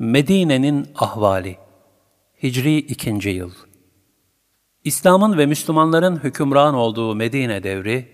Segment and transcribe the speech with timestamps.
[0.00, 1.56] Medine'nin ahvali
[2.42, 3.28] Hicri 2.
[3.28, 3.50] yıl
[4.84, 8.08] İslam'ın ve Müslümanların hükümran olduğu Medine devri,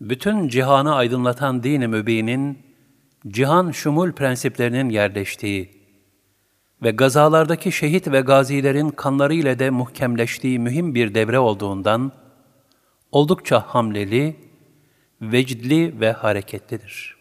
[0.00, 2.58] bütün cihanı aydınlatan din-i mübinin,
[3.28, 5.70] cihan şumul prensiplerinin yerleştiği
[6.82, 12.12] ve gazalardaki şehit ve gazilerin kanları ile de muhkemleştiği mühim bir devre olduğundan,
[13.12, 14.36] oldukça hamleli,
[15.20, 17.17] vecdli ve hareketlidir.''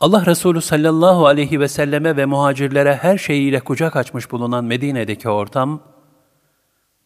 [0.00, 5.82] Allah Resulü sallallahu aleyhi ve selleme ve muhacirlere her şeyiyle kucak açmış bulunan Medine'deki ortam,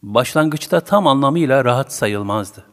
[0.03, 2.65] başlangıçta tam anlamıyla rahat sayılmazdı.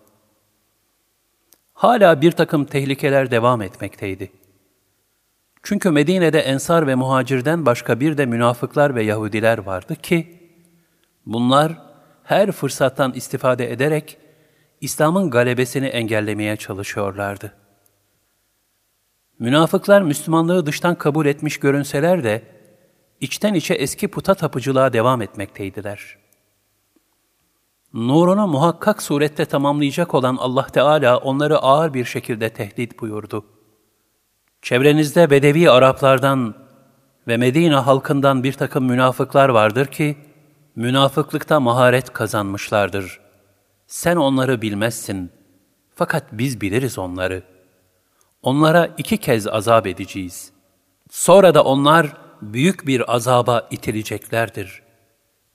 [1.73, 4.31] Hala bir takım tehlikeler devam etmekteydi.
[5.63, 10.39] Çünkü Medine'de ensar ve muhacirden başka bir de münafıklar ve Yahudiler vardı ki,
[11.25, 11.81] bunlar
[12.23, 14.17] her fırsattan istifade ederek
[14.81, 17.66] İslam'ın galebesini engellemeye çalışıyorlardı.''
[19.39, 22.43] Münafıklar Müslümanlığı dıştan kabul etmiş görünseler de,
[23.21, 26.17] içten içe eski puta tapıcılığa devam etmekteydiler.
[27.93, 33.45] Nurunu muhakkak surette tamamlayacak olan Allah Teala onları ağır bir şekilde tehdit buyurdu.
[34.61, 36.55] Çevrenizde Bedevi Araplardan
[37.27, 40.17] ve Medine halkından bir takım münafıklar vardır ki,
[40.75, 43.19] münafıklıkta maharet kazanmışlardır.
[43.87, 45.31] Sen onları bilmezsin,
[45.95, 47.56] fakat biz biliriz onları.''
[48.41, 50.51] Onlara iki kez azap edeceğiz.
[51.09, 54.83] Sonra da onlar büyük bir azaba itileceklerdir.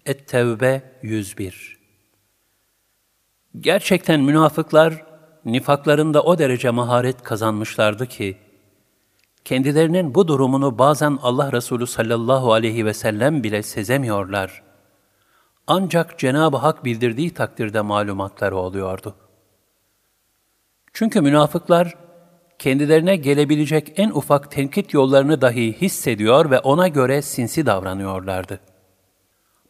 [0.07, 1.79] Et-Tevbe 101
[3.61, 5.05] Gerçekten münafıklar,
[5.45, 8.39] nifaklarında o derece maharet kazanmışlardı ki,
[9.45, 14.63] kendilerinin bu durumunu bazen Allah Resulü sallallahu aleyhi ve sellem bile sezemiyorlar.
[15.67, 19.15] Ancak Cenab-ı Hak bildirdiği takdirde malumatları oluyordu.
[20.93, 21.97] Çünkü münafıklar,
[22.63, 28.61] kendilerine gelebilecek en ufak tenkit yollarını dahi hissediyor ve ona göre sinsi davranıyorlardı.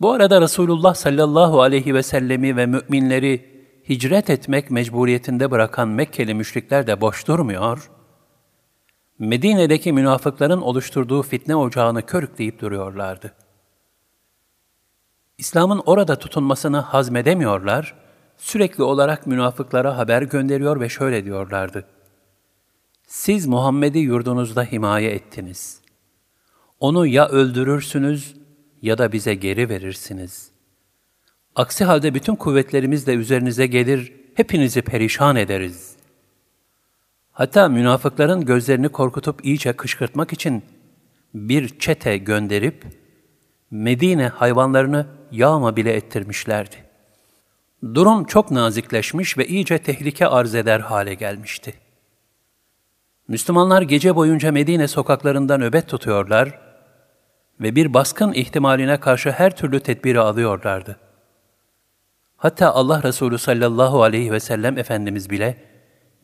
[0.01, 3.53] Bu arada Resulullah sallallahu aleyhi ve sellemi ve müminleri
[3.89, 7.91] hicret etmek mecburiyetinde bırakan Mekkeli müşrikler de boş durmuyor,
[9.19, 13.33] Medine'deki münafıkların oluşturduğu fitne ocağını körükleyip duruyorlardı.
[15.39, 17.95] İslam'ın orada tutunmasını hazmedemiyorlar,
[18.37, 21.85] sürekli olarak münafıklara haber gönderiyor ve şöyle diyorlardı.
[23.13, 25.81] Siz Muhammed'i yurdunuzda himaye ettiniz.
[26.81, 28.37] Onu ya öldürürsünüz
[28.83, 30.51] ya da bize geri verirsiniz.
[31.55, 35.97] Aksi halde bütün kuvvetlerimizle üzerinize gelir, hepinizi perişan ederiz.
[37.33, 40.63] Hatta münafıkların gözlerini korkutup iyice kışkırtmak için
[41.35, 42.85] bir çete gönderip
[43.71, 46.77] Medine hayvanlarını yağma bile ettirmişlerdi.
[47.95, 51.75] Durum çok nazikleşmiş ve iyice tehlike arz eder hale gelmişti.
[53.33, 56.59] Müslümanlar gece boyunca Medine sokaklarında nöbet tutuyorlar
[57.61, 60.97] ve bir baskın ihtimaline karşı her türlü tedbiri alıyorlardı.
[62.37, 65.57] Hatta Allah Resulü sallallahu aleyhi ve sellem Efendimiz bile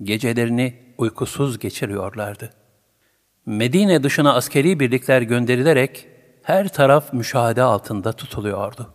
[0.03, 2.51] gecelerini uykusuz geçiriyorlardı.
[3.47, 6.09] Medine dışına askeri birlikler gönderilerek
[6.43, 8.95] her taraf müşahede altında tutuluyordu.